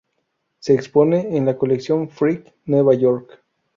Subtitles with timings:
[0.57, 3.43] Se expone en la Colección Frick, Nueva York.